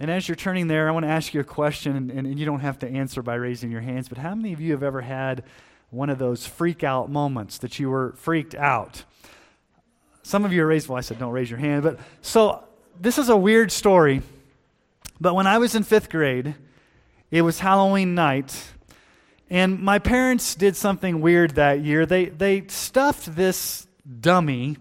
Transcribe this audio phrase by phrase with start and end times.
[0.00, 2.46] And as you're turning there, I want to ask you a question, and, and, you
[2.46, 5.00] don't have to answer by raising your hands, but how many of you have ever
[5.00, 5.42] had
[5.90, 9.02] one of those freak out moments that you were freaked out?
[10.22, 12.62] Some of you are raised, well, I said don't raise your hand, but so
[13.00, 14.22] this is a weird story,
[15.20, 16.54] but when I was in fifth grade,
[17.32, 18.54] it was Halloween night,
[19.50, 22.06] and my parents did something weird that year.
[22.06, 23.86] They, they stuffed this
[24.20, 24.76] dummy,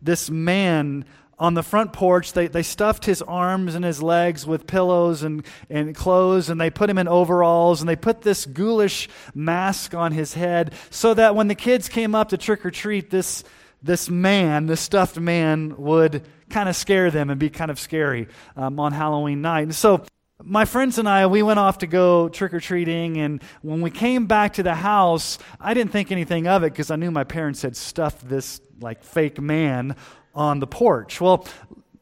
[0.00, 1.04] this man,
[1.38, 5.44] on the front porch, they, they stuffed his arms and his legs with pillows and,
[5.68, 10.12] and clothes, and they put him in overalls, and they put this ghoulish mask on
[10.12, 13.44] his head so that when the kids came up to trick or treat, this,
[13.82, 18.28] this man, this stuffed man, would kind of scare them and be kind of scary
[18.56, 19.62] um, on Halloween night.
[19.62, 20.04] And so
[20.42, 23.90] my friends and I, we went off to go trick or treating, and when we
[23.90, 27.24] came back to the house, I didn't think anything of it because I knew my
[27.24, 29.96] parents had stuffed this like fake man
[30.36, 31.20] on the porch.
[31.20, 31.46] Well,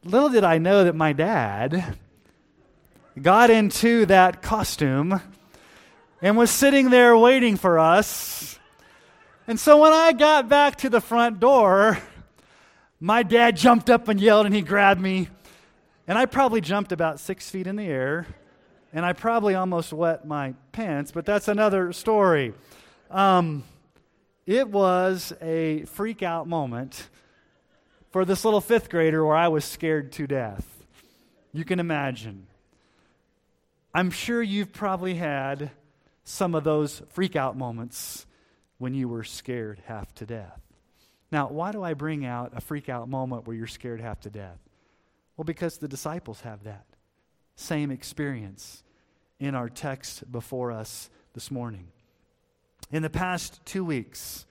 [0.03, 1.97] little did I know that my dad
[3.19, 5.21] got into that costume
[6.21, 8.59] and was sitting there waiting for us.
[9.47, 11.97] And so when I got back to the front door,
[12.99, 15.29] my dad jumped up and yelled and he grabbed me.
[16.07, 18.27] And I probably jumped about six feet in the air.
[18.91, 22.53] And I probably almost wet my pants, but that's another story.
[23.09, 23.63] Um,
[24.45, 27.09] it was a freak out moment
[28.15, 30.65] for this little fifth grader where I was scared to death.
[31.51, 32.47] You can imagine.
[33.93, 35.69] I'm sure you've probably had
[36.23, 38.25] some of those freak out moments
[38.77, 40.61] when you were scared half to death.
[41.29, 44.29] Now, why do I bring out a freak out moment where you're scared half to
[44.29, 44.59] death?
[45.35, 46.85] Well, because the disciples have that
[47.57, 48.81] same experience
[49.41, 51.87] in our text before us this morning.
[52.93, 54.45] In the past two weeks,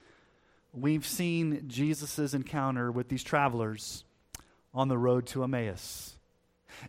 [0.77, 4.03] we've seen Jesus' encounter with these travelers
[4.73, 6.15] on the road to Emmaus.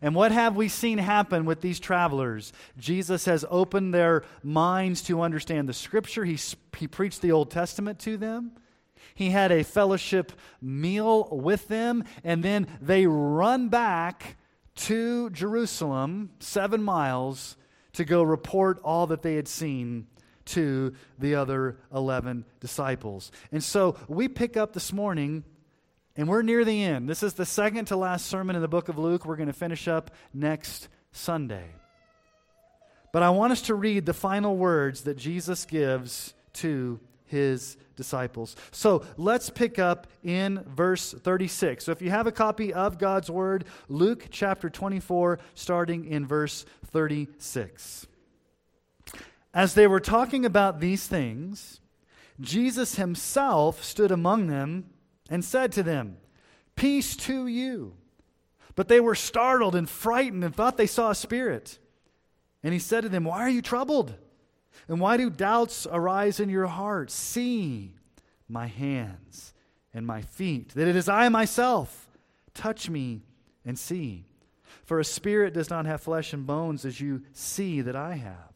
[0.03, 2.53] And what have we seen happen with these travelers?
[2.79, 6.25] Jesus has opened their minds to understand the scripture.
[6.25, 6.39] He,
[6.77, 8.53] he preached the Old Testament to them.
[9.15, 12.05] He had a fellowship meal with them.
[12.25, 14.37] And then they run back
[14.77, 17.57] to Jerusalem, seven miles,
[17.95, 20.07] to go report all that they had seen
[20.47, 23.31] to the other 11 disciples.
[23.53, 25.45] And so we pick up this morning,
[26.17, 27.09] and we're near the end.
[27.09, 29.27] This is the second to last sermon in the book of Luke.
[29.27, 31.67] We're going to finish up next Sunday.
[33.13, 38.57] But I want us to read the final words that Jesus gives to his disciples.
[38.71, 41.85] So let's pick up in verse 36.
[41.85, 46.65] So if you have a copy of God's Word, Luke chapter 24, starting in verse
[46.93, 48.07] 36.
[49.57, 51.81] As they were talking about these things,
[52.39, 54.91] Jesus himself stood among them
[55.31, 56.19] and said to them,
[56.75, 57.95] Peace to you.
[58.75, 61.79] But they were startled and frightened and thought they saw a spirit.
[62.63, 64.15] And he said to them, Why are you troubled?
[64.89, 67.15] And why do doubts arise in your hearts?
[67.15, 67.95] See
[68.51, 69.55] my hands
[69.95, 72.11] and my feet, that it is I myself.
[72.53, 73.23] Touch me
[73.65, 74.27] and see.
[74.85, 78.56] For a spirit does not have flesh and bones as you see that I have.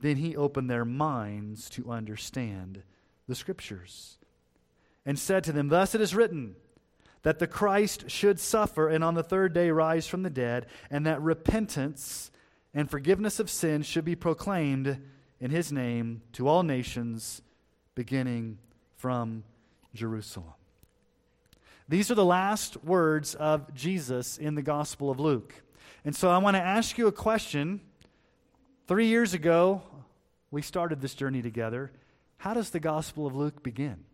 [0.00, 2.82] Then he opened their minds to understand
[3.26, 4.18] the Scriptures
[5.04, 6.56] and said to them, Thus it is written
[7.22, 11.06] that the Christ should suffer and on the third day rise from the dead, and
[11.06, 12.30] that repentance
[12.74, 14.98] and forgiveness of sins should be proclaimed
[15.40, 17.42] in his name to all nations,
[17.94, 18.58] beginning
[18.96, 19.44] from
[19.94, 20.52] Jerusalem.
[21.88, 25.54] These are the last words of Jesus in the Gospel of Luke.
[26.04, 27.80] And so I want to ask you a question
[28.86, 29.82] Three years ago,
[30.52, 31.90] we started this journey together.
[32.38, 34.04] How does the Gospel of Luke begin?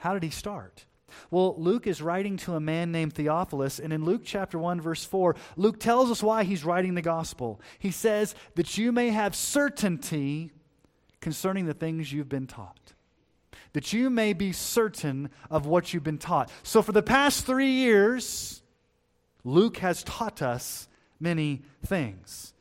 [0.00, 0.86] How did he start?
[1.30, 5.04] Well, Luke is writing to a man named Theophilus, and in Luke chapter 1, verse
[5.04, 7.60] 4, Luke tells us why he's writing the gospel.
[7.78, 10.50] He says, That you may have certainty
[11.20, 12.94] concerning the things you've been taught.
[13.72, 16.50] That you may be certain of what you've been taught.
[16.62, 18.62] So, for the past three years,
[19.44, 20.88] Luke has taught us
[21.20, 22.52] many things.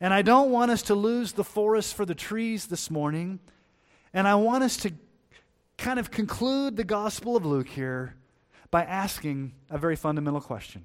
[0.00, 3.40] And I don't want us to lose the forest for the trees this morning.
[4.12, 4.92] And I want us to
[5.78, 8.14] kind of conclude the Gospel of Luke here
[8.70, 10.84] by asking a very fundamental question.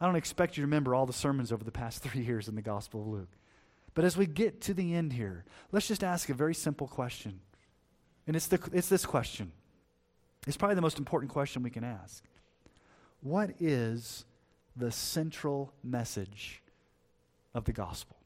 [0.00, 2.54] I don't expect you to remember all the sermons over the past three years in
[2.54, 3.30] the Gospel of Luke.
[3.94, 7.40] But as we get to the end here, let's just ask a very simple question.
[8.26, 9.52] And it's, the, it's this question.
[10.46, 12.24] It's probably the most important question we can ask.
[13.20, 14.24] What is
[14.74, 16.61] the central message
[17.54, 18.16] of the gospel?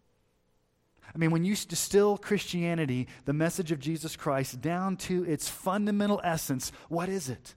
[1.15, 6.21] I mean, when you distill Christianity, the message of Jesus Christ, down to its fundamental
[6.25, 7.55] essence, what is it?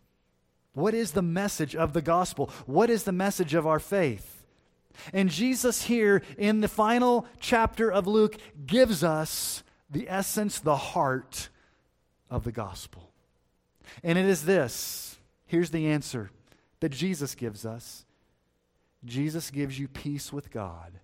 [0.74, 2.50] What is the message of the gospel?
[2.66, 4.46] What is the message of our faith?
[5.14, 11.50] And Jesus, here in the final chapter of Luke, gives us the essence, the heart
[12.30, 13.12] of the gospel.
[14.04, 16.30] And it is this here's the answer
[16.80, 18.06] that Jesus gives us
[19.04, 21.00] Jesus gives you peace with God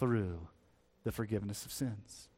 [0.00, 0.48] through
[1.04, 2.28] the forgiveness of sins.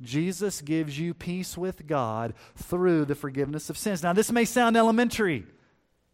[0.00, 4.02] Jesus gives you peace with God through the forgiveness of sins.
[4.02, 5.46] Now, this may sound elementary.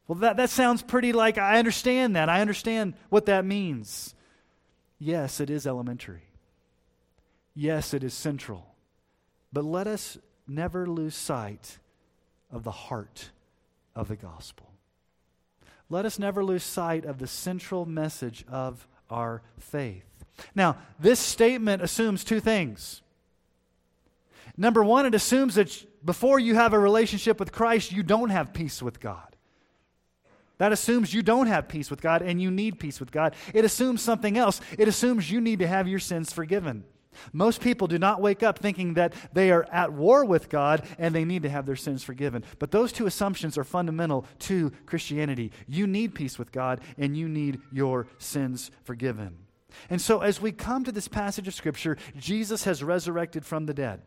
[0.07, 2.29] Well, that, that sounds pretty like I understand that.
[2.29, 4.15] I understand what that means.
[4.99, 6.23] Yes, it is elementary.
[7.55, 8.75] Yes, it is central.
[9.53, 11.79] But let us never lose sight
[12.51, 13.31] of the heart
[13.95, 14.71] of the gospel.
[15.91, 20.18] Let us never lose sight of the central message of our faith.
[20.55, 23.03] Now, this statement assumes two things.
[24.57, 28.53] Number one, it assumes that before you have a relationship with Christ, you don't have
[28.53, 29.37] peace with God.
[30.59, 33.37] That assumes you don't have peace with God and you need peace with God.
[33.55, 34.61] It assumes something else.
[34.77, 36.85] It assumes you need to have your sins forgiven.
[37.33, 41.15] Most people do not wake up thinking that they are at war with God and
[41.15, 42.45] they need to have their sins forgiven.
[42.59, 45.53] But those two assumptions are fundamental to Christianity.
[45.67, 49.37] You need peace with God and you need your sins forgiven.
[49.91, 53.75] And so, as we come to this passage of Scripture, Jesus has resurrected from the
[53.75, 54.03] dead.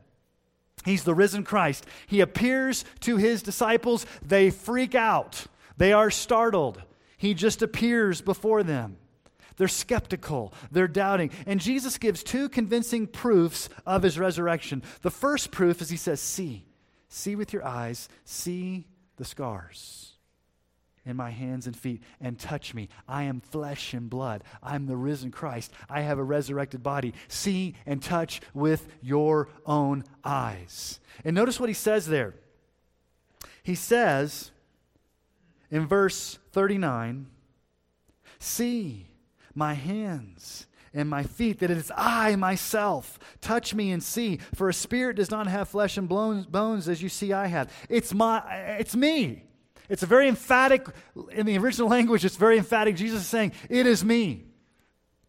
[0.86, 1.86] He's the risen Christ.
[2.08, 4.06] He appears to his disciples.
[4.22, 5.46] They freak out,
[5.78, 6.82] they are startled.
[7.18, 8.98] He just appears before them.
[9.58, 11.30] They're skeptical, they're doubting.
[11.46, 14.82] And Jesus gives two convincing proofs of his resurrection.
[15.04, 16.66] The first proof is he says, See,
[17.10, 18.88] see with your eyes, see
[19.18, 20.12] the scars
[21.06, 22.90] in my hands and feet, and touch me.
[23.08, 24.44] I am flesh and blood.
[24.62, 25.72] I'm the risen Christ.
[25.90, 27.14] I have a resurrected body.
[27.28, 31.00] See and touch with your own eyes.
[31.26, 32.36] And notice what he says there.
[33.64, 34.52] He says
[35.70, 37.28] in verse 39
[38.40, 39.08] See,
[39.54, 40.66] my hands
[40.96, 43.20] and my feet, that it is I myself.
[43.40, 47.10] Touch me and see, for a spirit does not have flesh and bones as you
[47.10, 47.72] see I have.
[47.88, 48.40] It's my
[48.80, 49.44] it's me.
[49.92, 50.88] It's a very emphatic
[51.34, 52.96] in the original language, it's very emphatic.
[52.96, 54.46] Jesus is saying, It is me.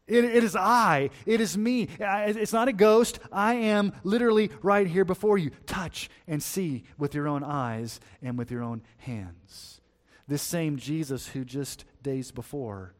[0.06, 1.10] It, it is I.
[1.26, 1.88] It is me.
[1.98, 3.18] It's not a ghost.
[3.32, 5.50] I am literally right here before you.
[5.66, 9.80] Touch and see with your own eyes and with your own hands.
[10.28, 12.94] This same Jesus who just days before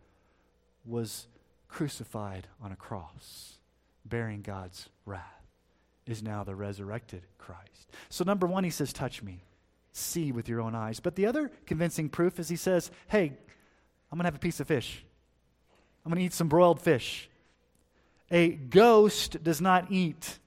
[0.84, 1.28] was
[1.68, 3.58] crucified on a cross,
[4.04, 5.46] bearing God's wrath,
[6.06, 7.88] is now the resurrected Christ.
[8.08, 9.44] So, number one, he says, Touch me,
[9.92, 11.00] see with your own eyes.
[11.00, 13.32] But the other convincing proof is he says, Hey,
[14.11, 15.04] I'm going to have a piece of fish.
[16.04, 17.28] I'm going to eat some broiled fish.
[18.30, 20.38] A ghost does not eat.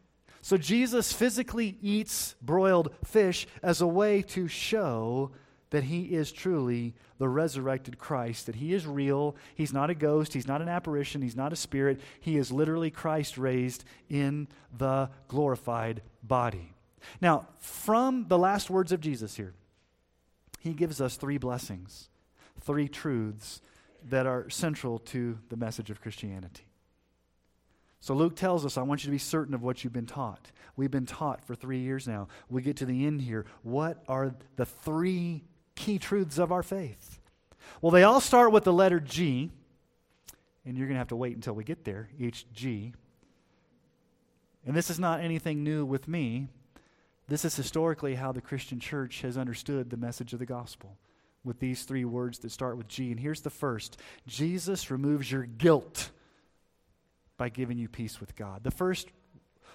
[0.42, 5.32] So, Jesus physically eats broiled fish as a way to show
[5.72, 9.36] that he is truly the resurrected Christ, that he is real.
[9.56, 12.00] He's not a ghost, he's not an apparition, he's not a spirit.
[12.20, 14.48] He is literally Christ raised in
[14.78, 16.75] the glorified body.
[17.22, 19.54] Now, from the last words of Jesus here,
[20.60, 22.10] he gives us three blessings,
[22.62, 23.62] three truths
[24.10, 26.66] that are central to the message of Christianity.
[28.00, 30.52] So Luke tells us, I want you to be certain of what you've been taught.
[30.76, 32.28] We've been taught for three years now.
[32.50, 33.46] We get to the end here.
[33.64, 35.44] What are the three
[35.76, 37.20] key truths of our faith?
[37.82, 39.50] Well, they all start with the letter G,
[40.66, 42.94] and you're going to have to wait until we get there, each G.
[44.68, 46.48] And this is not anything new with me.
[47.28, 50.98] This is historically how the Christian church has understood the message of the gospel
[51.44, 53.12] with these three words that start with G.
[53.12, 56.12] And here's the first Jesus removes your guilt
[57.38, 58.64] by giving you peace with God.
[58.64, 59.08] The first,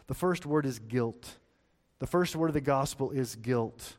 [0.07, 1.38] the first word is guilt.
[1.99, 3.97] The first word of the gospel is guilt.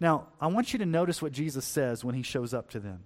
[0.00, 3.04] Now, I want you to notice what Jesus says when he shows up to them.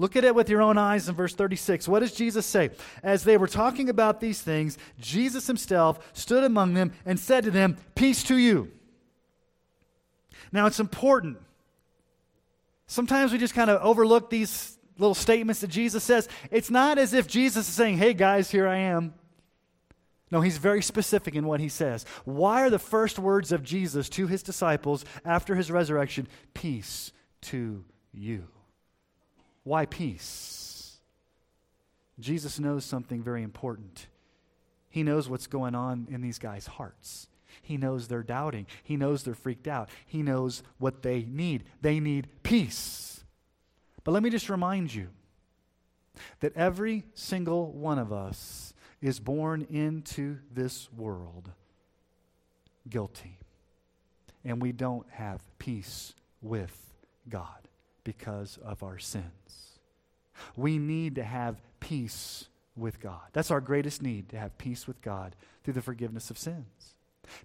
[0.00, 1.88] Look at it with your own eyes in verse 36.
[1.88, 2.70] What does Jesus say?
[3.02, 7.50] As they were talking about these things, Jesus himself stood among them and said to
[7.50, 8.70] them, Peace to you.
[10.52, 11.38] Now, it's important.
[12.86, 16.28] Sometimes we just kind of overlook these little statements that Jesus says.
[16.52, 19.14] It's not as if Jesus is saying, Hey, guys, here I am.
[20.30, 22.04] No, he's very specific in what he says.
[22.24, 27.12] Why are the first words of Jesus to his disciples after his resurrection, Peace
[27.42, 28.46] to you?
[29.68, 30.96] Why peace?
[32.18, 34.06] Jesus knows something very important.
[34.88, 37.28] He knows what's going on in these guys' hearts.
[37.60, 38.64] He knows they're doubting.
[38.82, 39.90] He knows they're freaked out.
[40.06, 41.64] He knows what they need.
[41.82, 43.22] They need peace.
[44.04, 45.08] But let me just remind you
[46.40, 48.72] that every single one of us
[49.02, 51.50] is born into this world
[52.88, 53.36] guilty.
[54.46, 56.94] And we don't have peace with
[57.28, 57.67] God
[58.08, 59.78] because of our sins.
[60.56, 63.20] We need to have peace with God.
[63.34, 66.94] That's our greatest need, to have peace with God through the forgiveness of sins.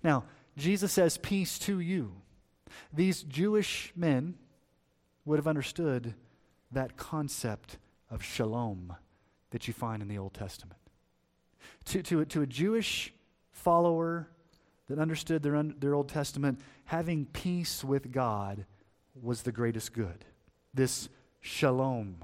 [0.05, 0.23] Now,
[0.55, 2.13] Jesus says, Peace to you.
[2.93, 4.35] These Jewish men
[5.25, 6.13] would have understood
[6.71, 7.77] that concept
[8.09, 8.95] of shalom
[9.49, 10.79] that you find in the Old Testament.
[11.87, 13.13] To, to, to a Jewish
[13.51, 14.29] follower
[14.87, 18.65] that understood their, their Old Testament, having peace with God
[19.21, 20.23] was the greatest good
[20.73, 21.09] this
[21.41, 22.23] shalom,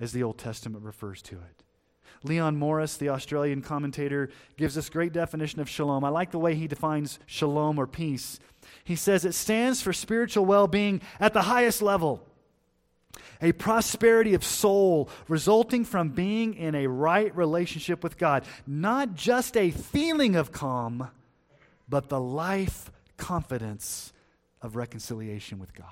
[0.00, 1.64] as the Old Testament refers to it.
[2.24, 6.04] Leon Morris, the Australian commentator, gives this great definition of shalom.
[6.04, 8.40] I like the way he defines shalom or peace.
[8.84, 12.26] He says it stands for spiritual well being at the highest level,
[13.40, 18.44] a prosperity of soul resulting from being in a right relationship with God.
[18.66, 21.08] Not just a feeling of calm,
[21.88, 24.12] but the life confidence
[24.60, 25.86] of reconciliation with God.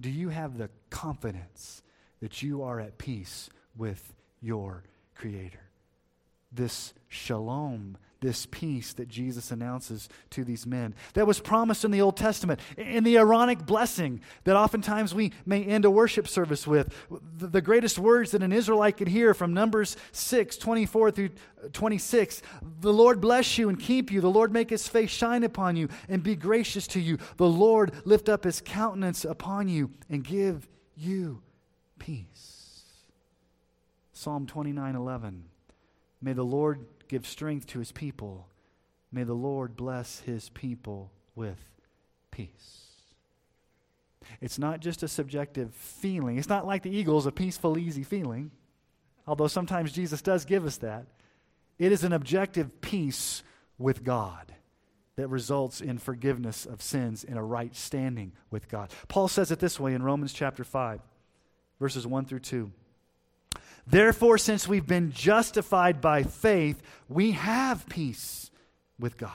[0.00, 1.82] Do you have the confidence
[2.20, 4.82] that you are at peace with your
[5.14, 5.60] Creator?
[6.50, 12.00] This shalom, this peace that Jesus announces to these men, that was promised in the
[12.00, 16.92] Old Testament, in the Aaronic blessing that oftentimes we may end a worship service with.
[17.36, 21.30] The greatest words that an Israelite could hear from Numbers 6 24 through
[21.62, 22.40] uh, 26
[22.80, 24.22] The Lord bless you and keep you.
[24.22, 27.18] The Lord make his face shine upon you and be gracious to you.
[27.36, 30.66] The Lord lift up his countenance upon you and give
[30.96, 31.42] you
[31.98, 32.84] peace.
[34.14, 35.44] Psalm 29 11.
[36.22, 38.48] May the Lord give strength to his people.
[39.12, 41.60] May the Lord bless his people with
[42.32, 42.88] peace.
[44.40, 46.38] It's not just a subjective feeling.
[46.38, 48.50] It's not like the Eagles, a peaceful, easy feeling,
[49.28, 51.06] although sometimes Jesus does give us that.
[51.78, 53.44] It is an objective peace
[53.78, 54.52] with God
[55.14, 58.90] that results in forgiveness of sins and a right standing with God.
[59.06, 61.00] Paul says it this way in Romans chapter 5,
[61.78, 62.72] verses 1 through 2.
[63.86, 68.50] Therefore, since we've been justified by faith, we have peace
[68.98, 69.30] with God.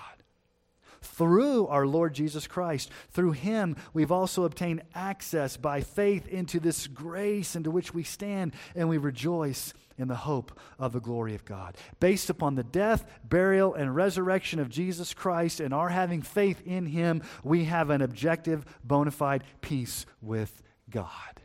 [1.02, 6.88] Through our Lord Jesus Christ, through him, we've also obtained access by faith into this
[6.88, 11.46] grace into which we stand, and we rejoice in the hope of the glory of
[11.46, 11.76] God.
[12.00, 16.86] Based upon the death, burial, and resurrection of Jesus Christ and our having faith in
[16.86, 21.42] him, we have an objective, bona fide peace with God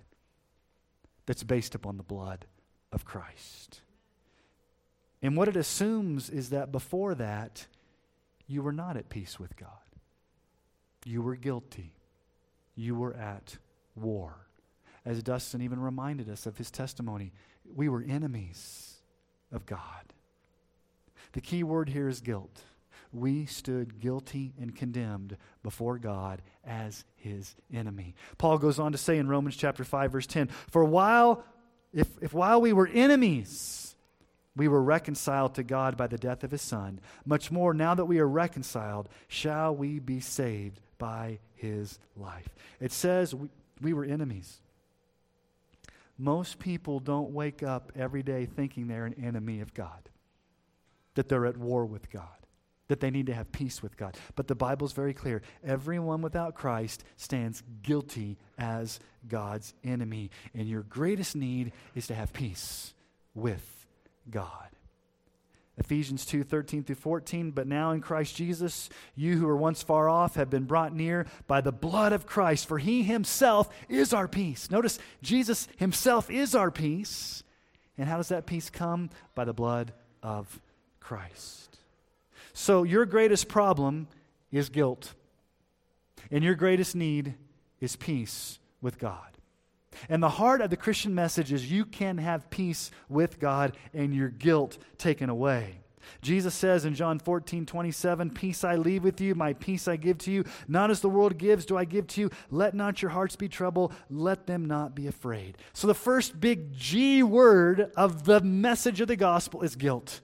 [1.26, 2.46] that's based upon the blood
[2.94, 3.80] of Christ.
[5.20, 7.66] And what it assumes is that before that,
[8.46, 9.68] you were not at peace with God.
[11.04, 11.92] You were guilty.
[12.76, 13.58] You were at
[13.96, 14.46] war.
[15.04, 17.32] As Dustin even reminded us of his testimony,
[17.74, 19.00] we were enemies
[19.52, 20.12] of God.
[21.32, 22.62] The key word here is guilt.
[23.12, 28.14] We stood guilty and condemned before God as his enemy.
[28.38, 31.44] Paul goes on to say in Romans chapter 5 verse 10, "For while
[31.94, 33.94] if, if while we were enemies,
[34.56, 38.04] we were reconciled to God by the death of his Son, much more now that
[38.04, 42.48] we are reconciled, shall we be saved by his life.
[42.80, 43.48] It says we,
[43.80, 44.60] we were enemies.
[46.18, 50.08] Most people don't wake up every day thinking they're an enemy of God,
[51.14, 52.43] that they're at war with God
[52.94, 54.16] that they need to have peace with God.
[54.36, 55.42] But the Bible's very clear.
[55.66, 60.30] Everyone without Christ stands guilty as God's enemy.
[60.54, 62.94] And your greatest need is to have peace
[63.34, 63.86] with
[64.30, 64.68] God.
[65.76, 67.50] Ephesians 2 13 through 14.
[67.50, 71.26] But now in Christ Jesus, you who were once far off have been brought near
[71.48, 74.70] by the blood of Christ, for he himself is our peace.
[74.70, 77.42] Notice, Jesus himself is our peace.
[77.98, 79.10] And how does that peace come?
[79.34, 80.60] By the blood of
[81.00, 81.73] Christ.
[82.54, 84.06] So, your greatest problem
[84.52, 85.12] is guilt,
[86.30, 87.34] and your greatest need
[87.80, 89.34] is peace with God.
[90.08, 94.14] And the heart of the Christian message is you can have peace with God and
[94.14, 95.80] your guilt taken away.
[96.20, 100.18] Jesus says in John 14, 27, Peace I leave with you, my peace I give
[100.18, 100.44] to you.
[100.68, 102.30] Not as the world gives, do I give to you.
[102.50, 105.58] Let not your hearts be troubled, let them not be afraid.
[105.72, 110.20] So, the first big G word of the message of the gospel is guilt.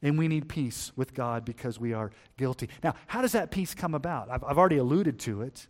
[0.00, 2.68] And we need peace with God because we are guilty.
[2.84, 4.30] Now, how does that peace come about?
[4.30, 5.66] I've, I've already alluded to it.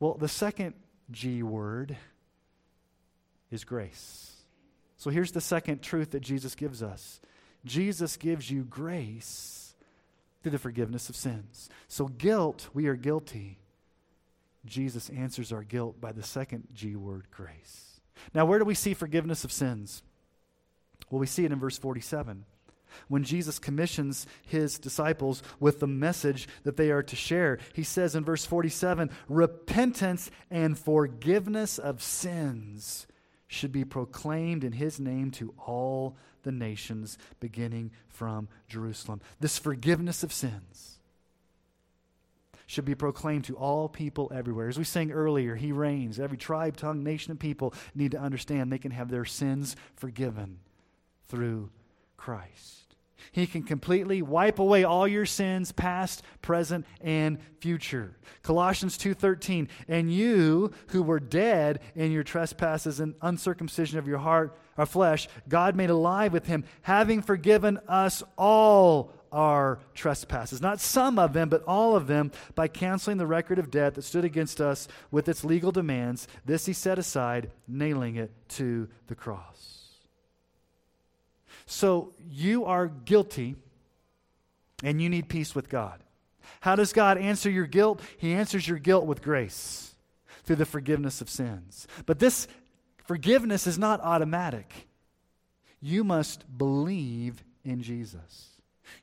[0.00, 0.74] Well, the second
[1.10, 1.96] G word
[3.50, 4.36] is grace.
[4.96, 7.20] So here's the second truth that Jesus gives us
[7.64, 9.74] Jesus gives you grace
[10.42, 11.68] through the forgiveness of sins.
[11.88, 13.58] So, guilt, we are guilty.
[14.64, 18.00] Jesus answers our guilt by the second G word, grace.
[18.32, 20.02] Now, where do we see forgiveness of sins?
[21.10, 22.44] Well, we see it in verse 47
[23.08, 27.58] when Jesus commissions his disciples with the message that they are to share.
[27.72, 33.06] He says in verse 47 repentance and forgiveness of sins
[33.48, 39.20] should be proclaimed in his name to all the nations, beginning from Jerusalem.
[39.40, 40.98] This forgiveness of sins
[42.68, 44.68] should be proclaimed to all people everywhere.
[44.68, 46.18] As we sang earlier, he reigns.
[46.18, 50.58] Every tribe, tongue, nation, and people need to understand they can have their sins forgiven
[51.28, 51.70] through
[52.16, 52.82] Christ.
[53.32, 58.16] He can completely wipe away all your sins, past, present, and future.
[58.42, 64.58] Colossians 2:13, "And you who were dead in your trespasses and uncircumcision of your heart
[64.78, 71.18] or flesh, God made alive with him, having forgiven us all our trespasses, not some
[71.18, 74.60] of them, but all of them, by canceling the record of debt that stood against
[74.60, 76.28] us with its legal demands.
[76.44, 79.75] This he set aside, nailing it to the cross."
[81.66, 83.56] So you are guilty
[84.82, 86.02] and you need peace with God.
[86.60, 88.00] How does God answer your guilt?
[88.18, 89.94] He answers your guilt with grace
[90.44, 91.86] through the forgiveness of sins.
[92.06, 92.46] But this
[93.04, 94.88] forgiveness is not automatic.
[95.80, 98.50] You must believe in Jesus.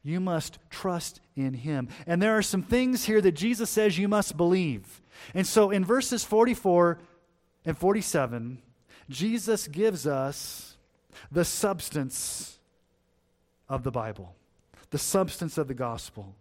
[0.01, 1.89] You must trust in him.
[2.07, 5.01] And there are some things here that Jesus says you must believe.
[5.33, 6.99] And so in verses 44
[7.65, 8.61] and 47,
[9.09, 10.72] Jesus gives us
[11.31, 12.59] the substance
[13.69, 14.35] of the Bible,
[14.89, 16.35] the substance of the gospel.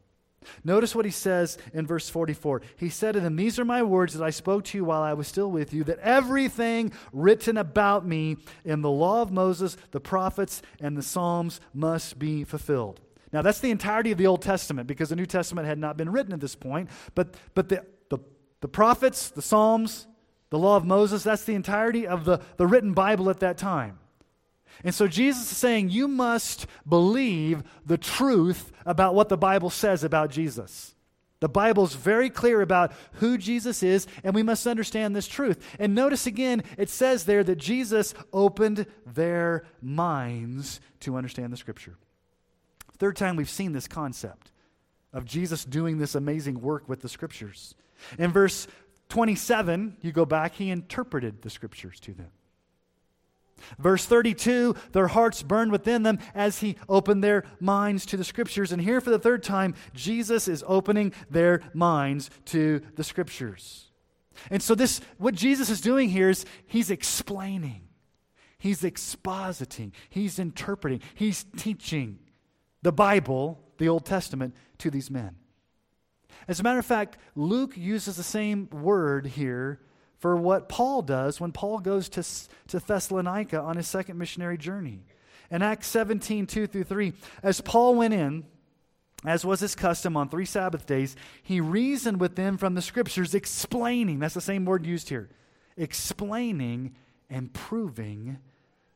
[0.65, 2.63] Notice what he says in verse 44.
[2.77, 5.13] He said to them, These are my words that I spoke to you while I
[5.15, 10.01] was still with you, that everything written about me in the law of Moses, the
[10.01, 13.01] prophets, and the Psalms must be fulfilled.
[13.33, 16.11] Now, that's the entirety of the Old Testament because the New Testament had not been
[16.11, 16.91] written at this point.
[17.15, 18.19] But, but the, the,
[18.61, 20.07] the prophets, the Psalms,
[20.51, 23.99] the law of Moses, that's the entirety of the, the written Bible at that time.
[24.85, 30.05] And so Jesus is saying you must believe the truth about what the Bible says
[30.05, 30.95] about Jesus.
[31.43, 35.59] The Bible's very clear about who Jesus is, and we must understand this truth.
[35.81, 41.97] And notice again, it says there that Jesus opened their minds to understand the Scripture.
[42.99, 44.53] Third time we've seen this concept
[45.13, 47.75] of Jesus doing this amazing work with the Scriptures.
[48.19, 48.69] In verse
[49.09, 52.31] 27, you go back, he interpreted the Scriptures to them.
[53.79, 58.73] Verse 32 their hearts burned within them as he opened their minds to the scriptures.
[58.73, 63.91] And here for the third time, Jesus is opening their minds to the scriptures.
[64.51, 67.83] And so, this, what Jesus is doing here is he's explaining,
[68.59, 72.19] he's expositing, he's interpreting, he's teaching
[72.83, 75.37] the Bible, the Old Testament, to these men.
[76.49, 79.81] As a matter of fact, Luke uses the same word here
[80.23, 82.23] for what Paul does when Paul goes to,
[82.69, 85.01] to Thessalonica on his second missionary journey.
[85.51, 88.45] In Acts 17, 2 through 3, as Paul went in,
[89.25, 93.35] as was his custom on three Sabbath days, he reasoned with them from the scriptures,
[93.35, 95.29] explaining, that's the same word used here,
[95.77, 96.95] explaining
[97.29, 98.39] and proving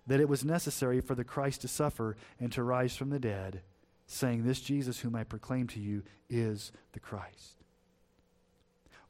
[0.07, 3.63] that it was necessary for the Christ to suffer and to rise from the dead,
[4.07, 7.65] saying, This Jesus whom I proclaim to you is the Christ.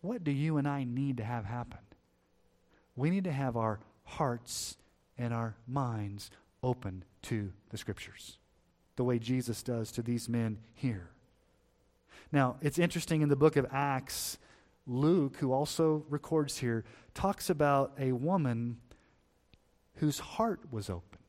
[0.00, 1.80] What do you and I need to have happen?
[2.96, 4.76] We need to have our hearts
[5.18, 6.30] and our minds
[6.62, 8.38] open to the scriptures,
[8.96, 11.10] the way Jesus does to these men here.
[12.32, 14.38] Now, it's interesting in the book of Acts,
[14.86, 18.78] Luke, who also records here, talks about a woman
[19.96, 21.22] whose heart was opened.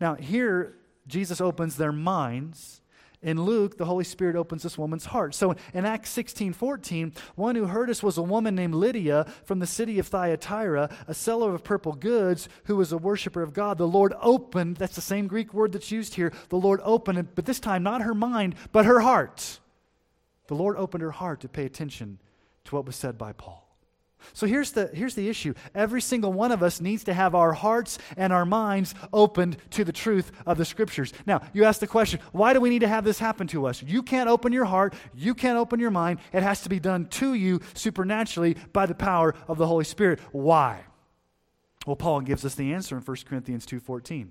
[0.00, 2.80] Now, here, Jesus opens their minds
[3.24, 5.34] in Luke, the Holy Spirit opens this woman's heart.
[5.34, 9.58] So in Acts 16 14, one who heard us was a woman named Lydia from
[9.58, 13.78] the city of Thyatira, a seller of purple goods who was a worshiper of God.
[13.78, 16.32] The Lord opened, that's the same Greek word that's used here.
[16.50, 19.58] The Lord opened, but this time not her mind, but her heart.
[20.46, 22.18] The Lord opened her heart to pay attention
[22.64, 23.63] to what was said by Paul.
[24.32, 25.54] So here's the, here's the issue.
[25.74, 29.84] Every single one of us needs to have our hearts and our minds opened to
[29.84, 31.12] the truth of the scriptures.
[31.26, 33.82] Now, you ask the question, why do we need to have this happen to us?
[33.82, 36.20] You can't open your heart, you can't open your mind.
[36.32, 40.20] It has to be done to you supernaturally by the power of the Holy Spirit.
[40.32, 40.84] Why?
[41.86, 44.30] Well, Paul gives us the answer in 1 Corinthians 2:14.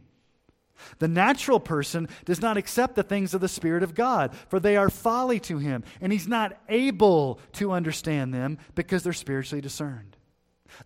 [1.00, 4.76] The natural person does not accept the things of the Spirit of God, for they
[4.76, 10.18] are folly to him, and he's not able to understand them because they're spiritually discerned.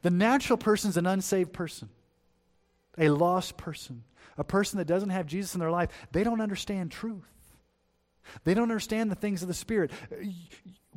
[0.02, 1.90] The natural person is an unsaved person,
[2.98, 4.04] a lost person,
[4.38, 5.90] a person that doesn't have Jesus in their life.
[6.12, 7.24] They don't understand truth,
[8.44, 9.92] they don't understand the things of the Spirit.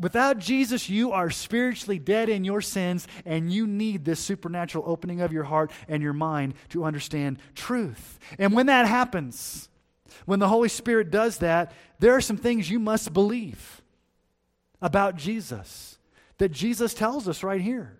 [0.00, 5.20] Without Jesus, you are spiritually dead in your sins, and you need this supernatural opening
[5.20, 8.18] of your heart and your mind to understand truth.
[8.38, 9.68] And when that happens,
[10.24, 13.82] when the Holy Spirit does that, there are some things you must believe
[14.80, 15.98] about Jesus
[16.38, 17.98] that Jesus tells us right here.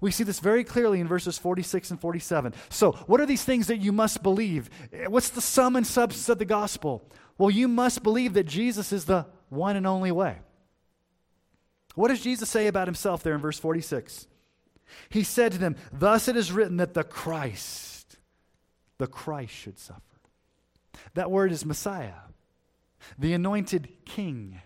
[0.00, 2.54] We see this very clearly in verses 46 and 47.
[2.70, 4.68] So, what are these things that you must believe?
[5.06, 7.08] What's the sum and substance of the gospel?
[7.36, 10.38] Well, you must believe that Jesus is the one and only way.
[11.98, 14.28] What does Jesus say about himself there in verse 46?
[15.08, 18.18] He said to them, Thus it is written that the Christ,
[18.98, 20.00] the Christ should suffer.
[21.14, 22.20] That word is Messiah,
[23.18, 24.60] the anointed king,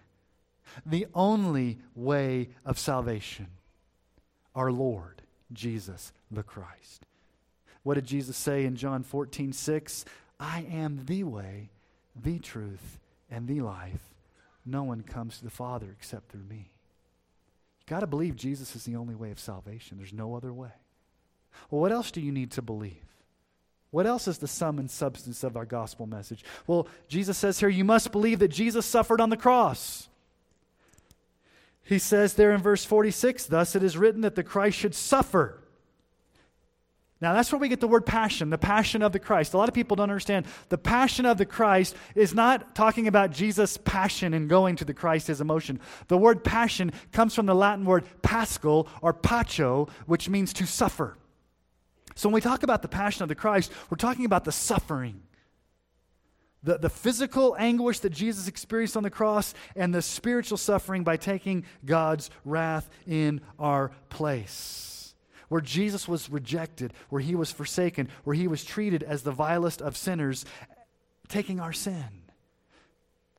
[0.85, 3.47] the only way of salvation,
[4.55, 5.23] our Lord
[5.55, 7.07] Jesus the Christ.
[7.83, 10.05] What did Jesus say in John 14, 6?
[10.39, 11.71] I am the way,
[12.15, 12.99] the truth,
[13.31, 14.13] and the life.
[14.67, 16.72] No one comes to the Father except through me.
[17.83, 19.99] You got to believe Jesus is the only way of salvation.
[19.99, 20.71] There's no other way.
[21.71, 23.03] Well, what else do you need to believe?
[23.91, 26.45] What else is the sum and substance of our gospel message?
[26.67, 30.09] Well, Jesus says here, you must believe that Jesus suffered on the cross.
[31.83, 35.62] He says there in verse 46, thus it is written that the Christ should suffer.
[37.23, 39.55] Now, that's where we get the word passion, the passion of the Christ.
[39.55, 40.45] A lot of people don't understand.
[40.71, 44.93] The passion of the Christ is not talking about Jesus' passion and going to the
[44.93, 45.79] Christ, his emotion.
[46.09, 51.17] The word passion comes from the Latin word paschal or pacho, which means to suffer.
[52.17, 55.23] So when we talk about the passion of the Christ, we're talking about the suffering.
[56.65, 61.19] The, the physical anguish that Jesus experienced on the cross and the spiritual suffering by
[61.19, 64.93] taking God's wrath in our place
[65.53, 69.83] where Jesus was rejected, where he was forsaken, where he was treated as the vilest
[69.83, 70.47] of sinners,
[71.29, 72.23] taking our sin.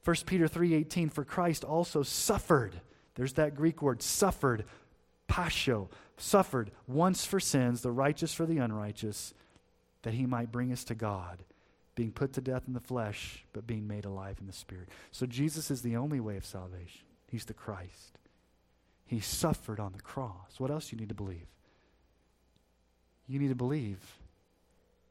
[0.03, 2.81] 1 Peter 3:18 for Christ also suffered.
[3.15, 4.63] There's that Greek word suffered,
[5.27, 9.33] pasho, suffered once for sins, the righteous for the unrighteous,
[10.03, 11.43] that he might bring us to God,
[11.95, 14.89] being put to death in the flesh, but being made alive in the spirit.
[15.09, 17.07] So Jesus is the only way of salvation.
[17.25, 18.19] He's the Christ.
[19.03, 20.59] He suffered on the cross.
[20.59, 21.47] What else do you need to believe?
[23.33, 23.99] You need to believe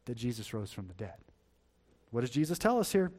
[0.05, 1.15] that Jesus rose from the dead.
[2.13, 3.11] What does Jesus tell us here?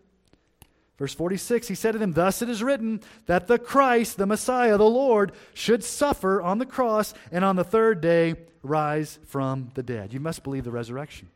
[0.97, 4.77] Verse 46, he said to them, Thus it is written that the Christ, the Messiah,
[4.77, 9.83] the Lord, should suffer on the cross and on the third day rise from the
[9.83, 10.13] dead.
[10.13, 11.29] You must believe the resurrection.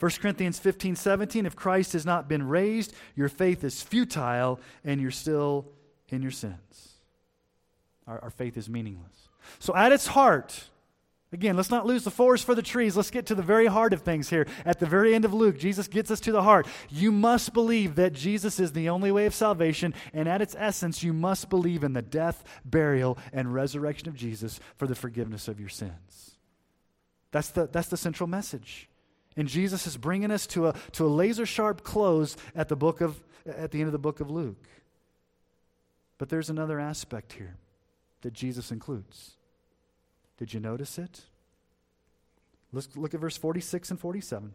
[0.00, 5.00] 1 Corinthians 15, 17, if Christ has not been raised, your faith is futile and
[5.00, 5.66] you're still
[6.08, 6.94] in your sins.
[8.06, 9.28] Our, our faith is meaningless.
[9.58, 10.64] So, at its heart,
[11.32, 12.96] Again, let's not lose the forest for the trees.
[12.96, 14.48] Let's get to the very heart of things here.
[14.64, 16.66] At the very end of Luke, Jesus gets us to the heart.
[16.88, 21.04] You must believe that Jesus is the only way of salvation, and at its essence,
[21.04, 25.60] you must believe in the death, burial, and resurrection of Jesus for the forgiveness of
[25.60, 26.36] your sins.
[27.30, 28.88] That's the, that's the central message.
[29.36, 33.00] And Jesus is bringing us to a, to a laser sharp close at the, book
[33.00, 34.66] of, at the end of the book of Luke.
[36.18, 37.54] But there's another aspect here
[38.22, 39.36] that Jesus includes.
[40.40, 41.20] Did you notice it?
[42.72, 44.54] Let's look at verse 46 and 47.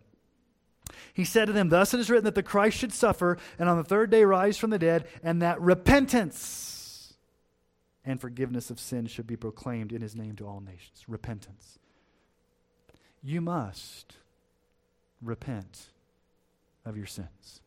[1.13, 3.78] He said to them, Thus it is written that the Christ should suffer and on
[3.78, 7.13] the third day rise from the dead, and that repentance
[8.04, 11.04] and forgiveness of sins should be proclaimed in his name to all nations.
[11.08, 11.78] Repentance.
[13.21, 14.15] You must
[15.21, 15.89] repent
[16.84, 17.62] of your sins.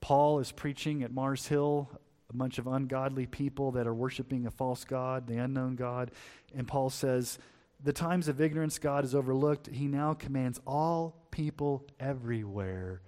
[0.00, 1.90] Paul is preaching at Mars Hill
[2.30, 6.10] a bunch of ungodly people that are worshiping a false God, the unknown God.
[6.54, 7.38] And Paul says,
[7.82, 9.68] The times of ignorance God has overlooked.
[9.68, 13.00] He now commands all people everywhere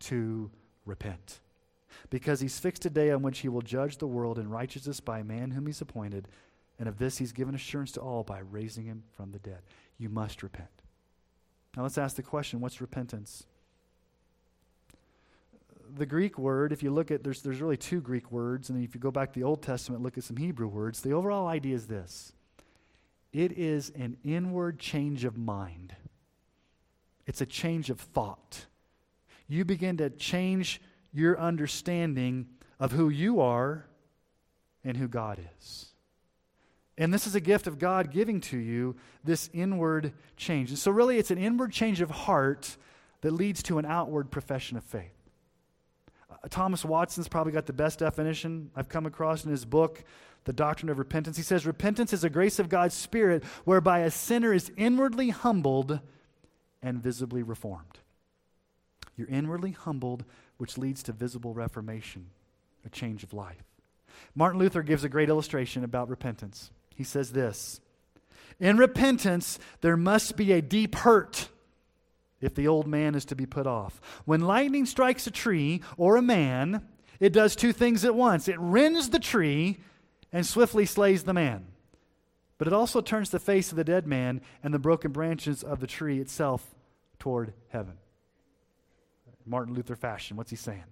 [0.00, 0.50] to
[0.84, 1.40] repent.
[2.10, 5.20] Because he's fixed a day on which he will judge the world in righteousness by
[5.20, 6.28] a man whom he's appointed.
[6.78, 9.62] And of this he's given assurance to all by raising him from the dead.
[9.96, 10.68] You must repent.
[11.76, 13.46] Now let's ask the question what's repentance?
[15.94, 18.94] The Greek word, if you look at, there's, there's really two Greek words, and if
[18.94, 21.74] you go back to the Old Testament, look at some Hebrew words, the overall idea
[21.74, 22.32] is this
[23.32, 25.94] it is an inward change of mind,
[27.26, 28.66] it's a change of thought.
[29.48, 30.80] You begin to change
[31.12, 32.48] your understanding
[32.80, 33.86] of who you are
[34.84, 35.86] and who God is.
[36.98, 40.70] And this is a gift of God giving to you this inward change.
[40.70, 42.76] And so, really, it's an inward change of heart
[43.20, 45.15] that leads to an outward profession of faith.
[46.46, 50.04] Uh, Thomas Watson's probably got the best definition I've come across in his book,
[50.44, 51.36] The Doctrine of Repentance.
[51.36, 56.00] He says, Repentance is a grace of God's Spirit whereby a sinner is inwardly humbled
[56.82, 57.98] and visibly reformed.
[59.16, 60.24] You're inwardly humbled,
[60.58, 62.26] which leads to visible reformation,
[62.84, 63.64] a change of life.
[64.34, 66.70] Martin Luther gives a great illustration about repentance.
[66.94, 67.80] He says this
[68.60, 71.48] In repentance, there must be a deep hurt
[72.40, 74.00] if the old man is to be put off.
[74.24, 76.86] When lightning strikes a tree or a man,
[77.20, 79.78] it does two things at once it rends the tree
[80.32, 81.66] and swiftly slays the man.
[82.58, 85.80] But it also turns the face of the dead man and the broken branches of
[85.80, 86.74] the tree itself
[87.18, 87.94] toward heaven.
[89.44, 90.84] Martin Luther fashion, what's he saying?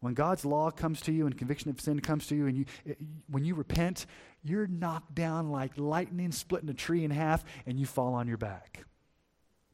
[0.00, 2.64] When God's law comes to you and conviction of sin comes to you, and you,
[2.86, 4.06] it, when you repent,
[4.42, 8.38] you're knocked down like lightning splitting a tree in half, and you fall on your
[8.38, 8.84] back.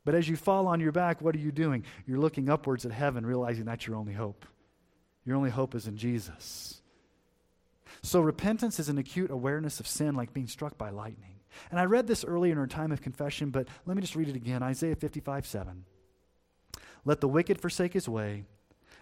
[0.06, 1.84] But as you fall on your back, what are you doing?
[2.06, 4.46] You're looking upwards at heaven, realizing that's your only hope.
[5.24, 6.80] Your only hope is in Jesus.
[8.02, 11.40] So repentance is an acute awareness of sin, like being struck by lightning.
[11.72, 14.28] And I read this earlier in our time of confession, but let me just read
[14.28, 15.84] it again Isaiah 55 7.
[17.04, 18.44] Let the wicked forsake his way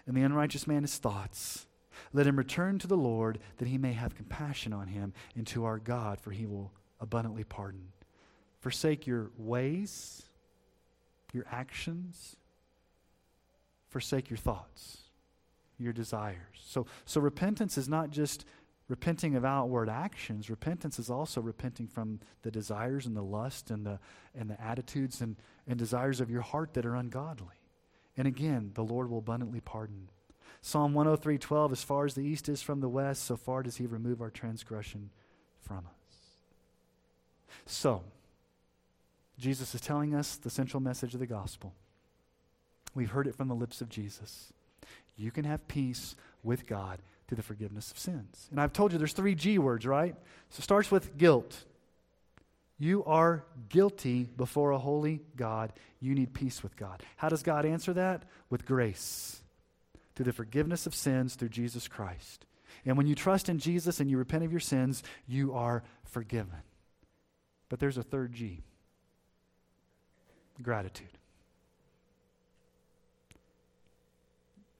[0.06, 1.66] and the unrighteous man his thoughts.
[2.14, 5.66] Let him return to the Lord, that he may have compassion on him, and to
[5.66, 7.88] our God, for he will abundantly pardon.
[8.60, 10.22] Forsake your ways,
[11.34, 12.36] your actions,
[13.88, 14.98] forsake your thoughts,
[15.78, 16.62] your desires.
[16.64, 18.44] So, so repentance is not just
[18.88, 20.50] repenting of outward actions.
[20.50, 23.98] Repentance is also repenting from the desires and the lust and the,
[24.34, 27.56] and the attitudes and, and desires of your heart that are ungodly.
[28.16, 30.08] And again, the Lord will abundantly pardon.
[30.60, 33.86] Psalm 103:12 As far as the east is from the west, so far does he
[33.86, 35.10] remove our transgression
[35.60, 36.16] from us.
[37.66, 38.02] So,
[39.38, 41.74] Jesus is telling us the central message of the gospel.
[42.94, 44.52] We've heard it from the lips of Jesus.
[45.16, 48.48] You can have peace with God through the forgiveness of sins.
[48.50, 50.14] And I've told you there's three G words, right?
[50.50, 51.64] So it starts with guilt.
[52.78, 55.72] You are guilty before a holy God.
[56.00, 57.02] You need peace with God.
[57.16, 58.24] How does God answer that?
[58.50, 59.40] With grace,
[60.14, 62.46] through the forgiveness of sins through Jesus Christ.
[62.84, 66.62] And when you trust in Jesus and you repent of your sins, you are forgiven.
[67.68, 68.62] But there's a third G
[70.62, 71.18] gratitude.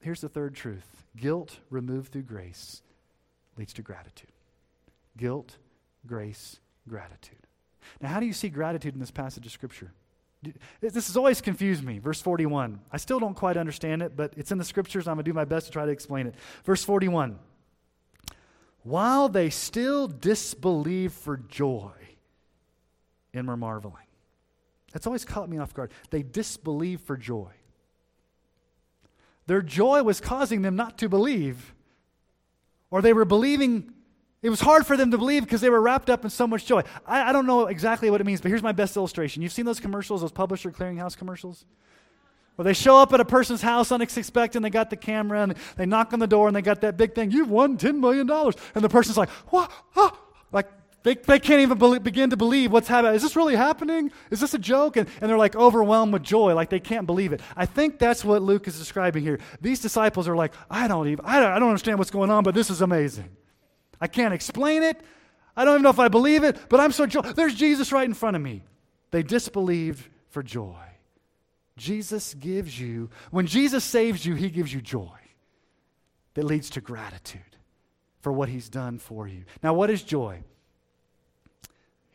[0.01, 2.81] Here's the third truth guilt removed through grace
[3.57, 4.31] leads to gratitude.
[5.17, 5.57] Guilt,
[6.05, 7.39] grace, gratitude.
[8.01, 9.91] Now, how do you see gratitude in this passage of Scripture?
[10.79, 11.99] This has always confused me.
[11.99, 12.79] Verse 41.
[12.91, 15.07] I still don't quite understand it, but it's in the Scriptures.
[15.07, 16.35] I'm going to do my best to try to explain it.
[16.65, 17.39] Verse 41.
[18.83, 21.93] While they still disbelieve for joy
[23.33, 24.04] and were marveling.
[24.95, 25.91] That's always caught me off guard.
[26.09, 27.51] They disbelieve for joy.
[29.45, 31.75] Their joy was causing them not to believe,
[32.89, 33.91] or they were believing
[34.41, 36.65] it was hard for them to believe because they were wrapped up in so much
[36.65, 36.81] joy.
[37.05, 39.41] I, I, don't know exactly what it means, but here's my best illustration.
[39.41, 41.65] You've seen those commercials, those publisher clearinghouse commercials?
[42.55, 45.55] Where they show up at a person's house unexpected and they got the camera and
[45.75, 48.31] they knock on the door and they got that big thing, you've won $10 million.
[48.31, 49.69] And the person's like, what?
[49.97, 50.17] Oh.
[51.05, 53.13] They, they can't even believe, begin to believe what's happening.
[53.13, 54.11] Is this really happening?
[54.31, 54.97] Is this a joke?
[54.97, 57.41] And, and they're like overwhelmed with joy, like they can't believe it.
[57.55, 59.39] I think that's what Luke is describing here.
[59.61, 62.43] These disciples are like, I don't even, I don't, I don't understand what's going on,
[62.43, 63.29] but this is amazing.
[64.01, 64.99] I can't explain it.
[65.55, 67.21] I don't even know if I believe it, but I'm so joy.
[67.21, 68.63] There's Jesus right in front of me.
[69.11, 70.81] They disbelieved for joy.
[71.77, 75.19] Jesus gives you, when Jesus saves you, he gives you joy
[76.33, 77.41] that leads to gratitude
[78.21, 79.43] for what he's done for you.
[79.61, 80.41] Now, what is joy?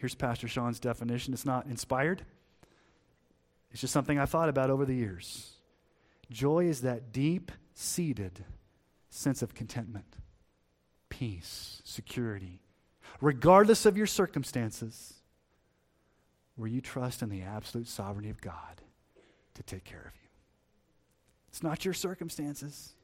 [0.01, 1.35] Here's Pastor Sean's definition.
[1.35, 2.23] It's not inspired,
[3.71, 5.53] it's just something I've thought about over the years.
[6.31, 8.45] Joy is that deep seated
[9.11, 10.17] sense of contentment
[11.11, 12.63] peace, security,
[13.21, 15.15] regardless of your circumstances,
[16.57, 18.81] where you trust in the absolute sovereignty of God
[19.55, 20.29] to take care of you.
[21.49, 22.95] It's not your circumstances.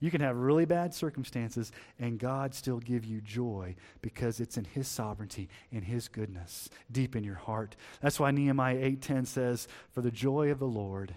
[0.00, 4.64] You can have really bad circumstances and God still give you joy because it's in
[4.64, 7.76] his sovereignty and his goodness deep in your heart.
[8.00, 11.14] That's why Nehemiah 8:10 says, "For the joy of the Lord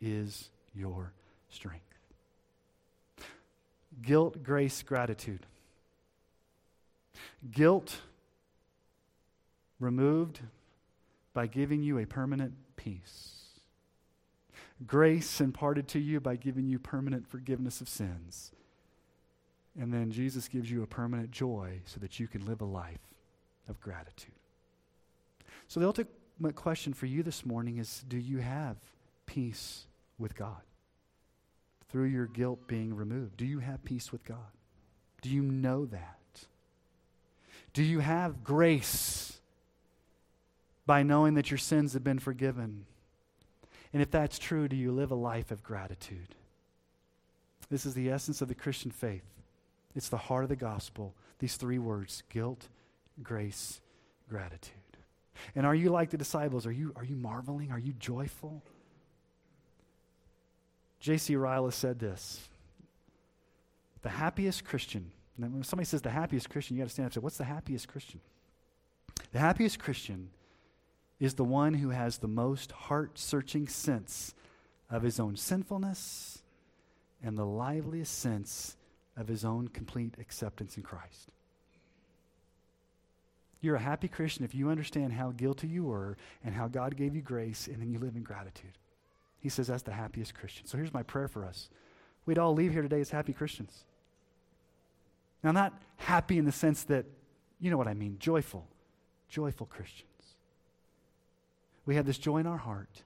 [0.00, 1.12] is your
[1.48, 1.88] strength."
[4.02, 5.46] guilt, grace, gratitude.
[7.50, 8.00] Guilt
[9.80, 10.40] removed
[11.32, 13.37] by giving you a permanent peace.
[14.86, 18.52] Grace imparted to you by giving you permanent forgiveness of sins.
[19.78, 23.00] And then Jesus gives you a permanent joy so that you can live a life
[23.68, 24.34] of gratitude.
[25.66, 28.76] So, the ultimate question for you this morning is do you have
[29.26, 29.86] peace
[30.18, 30.62] with God?
[31.90, 34.52] Through your guilt being removed, do you have peace with God?
[35.22, 36.46] Do you know that?
[37.72, 39.40] Do you have grace
[40.86, 42.86] by knowing that your sins have been forgiven?
[43.92, 46.34] And if that's true, do you live a life of gratitude?
[47.70, 49.24] This is the essence of the Christian faith.
[49.94, 51.14] It's the heart of the gospel.
[51.38, 52.68] These three words guilt,
[53.22, 53.80] grace,
[54.28, 54.74] gratitude.
[55.54, 56.66] And are you like the disciples?
[56.66, 57.70] Are you, are you marveling?
[57.70, 58.62] Are you joyful?
[61.00, 61.36] J.C.
[61.36, 62.48] Ryle said this
[64.02, 67.14] The happiest Christian, when somebody says the happiest Christian, you got to stand up and
[67.14, 68.20] say, What's the happiest Christian?
[69.32, 70.30] The happiest Christian
[71.20, 74.34] is the one who has the most heart searching sense
[74.90, 76.42] of his own sinfulness
[77.22, 78.76] and the liveliest sense
[79.16, 81.32] of his own complete acceptance in Christ.
[83.60, 87.16] You're a happy Christian if you understand how guilty you were and how God gave
[87.16, 88.78] you grace, and then you live in gratitude.
[89.40, 90.66] He says that's the happiest Christian.
[90.66, 91.68] So here's my prayer for us.
[92.24, 93.84] We'd all leave here today as happy Christians.
[95.42, 97.06] Now, not happy in the sense that,
[97.60, 98.66] you know what I mean, joyful,
[99.28, 100.07] joyful Christians.
[101.88, 103.02] We have this joy in our heart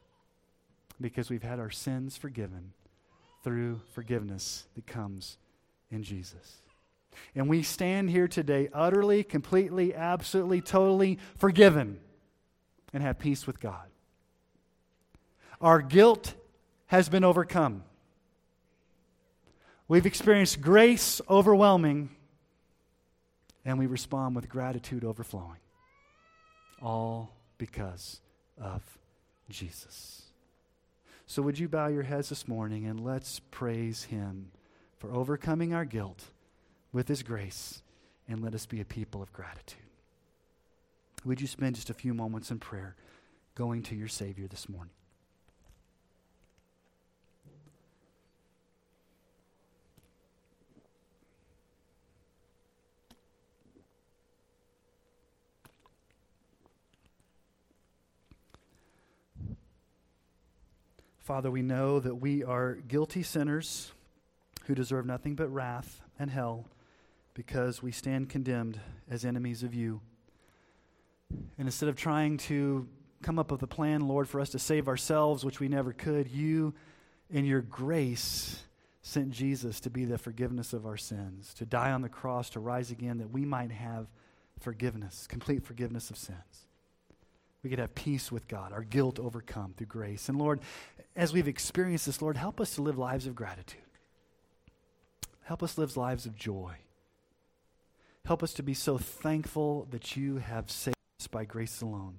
[1.01, 2.73] because we've had our sins forgiven
[3.45, 5.39] through forgiveness that comes
[5.93, 6.57] in Jesus.
[7.37, 12.01] And we stand here today utterly, completely, absolutely, totally forgiven
[12.93, 13.87] and have peace with God.
[15.61, 16.35] Our guilt
[16.87, 17.85] has been overcome.
[19.87, 22.11] We've experienced grace overwhelming,
[23.65, 25.61] and we respond with gratitude overflowing.
[26.83, 28.19] All because
[28.61, 28.83] of
[29.49, 30.23] Jesus.
[31.27, 34.51] So, would you bow your heads this morning and let's praise Him
[34.99, 36.25] for overcoming our guilt
[36.93, 37.83] with His grace
[38.29, 39.79] and let us be a people of gratitude.
[41.25, 42.97] Would you spend just a few moments in prayer
[43.55, 44.95] going to your Savior this morning?
[61.23, 63.93] Father, we know that we are guilty sinners
[64.65, 66.67] who deserve nothing but wrath and hell
[67.33, 70.01] because we stand condemned as enemies of you.
[71.31, 72.89] And instead of trying to
[73.23, 76.27] come up with a plan, Lord, for us to save ourselves, which we never could,
[76.27, 76.75] you,
[77.31, 78.65] in your grace,
[79.03, 82.61] sent Jesus to be the forgiveness of our sins, to die on the cross, to
[82.61, 84.09] rise again, that we might have
[84.59, 86.67] forgiveness, complete forgiveness of sins.
[87.63, 90.29] We could have peace with God, our guilt overcome through grace.
[90.29, 90.61] And Lord,
[91.15, 93.81] as we've experienced this, Lord, help us to live lives of gratitude.
[95.43, 96.75] Help us live lives of joy.
[98.25, 102.19] Help us to be so thankful that you have saved us by grace alone.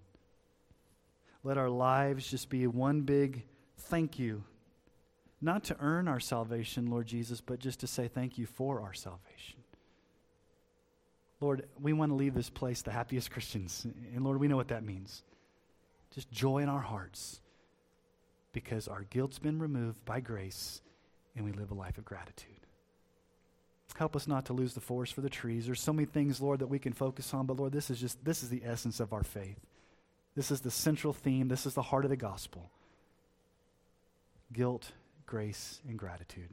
[1.43, 3.43] Let our lives just be one big
[3.77, 4.43] thank you,
[5.41, 8.93] not to earn our salvation, Lord Jesus, but just to say thank you for our
[8.93, 9.60] salvation.
[11.41, 13.86] Lord, we want to leave this place the happiest Christians.
[14.15, 15.23] And Lord, we know what that means.
[16.13, 17.41] Just joy in our hearts
[18.52, 20.82] because our guilt's been removed by grace
[21.36, 22.54] and we live a life of gratitude.
[23.97, 25.65] Help us not to lose the forest for the trees.
[25.65, 28.23] There's so many things, Lord, that we can focus on, but Lord, this is just
[28.26, 29.60] this is the essence of our faith.
[30.36, 31.47] This is the central theme.
[31.47, 32.71] This is the heart of the gospel.
[34.52, 34.91] Guilt,
[35.28, 36.49] grace, and gratitude.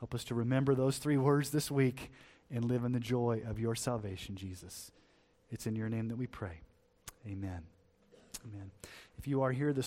[0.00, 2.10] Help us to remember those three words this week
[2.50, 4.90] and live in the joy of your salvation, Jesus.
[5.50, 6.60] It's in your name that we pray.
[7.26, 7.62] Amen.
[8.46, 8.70] Amen.
[9.18, 9.84] If you are here this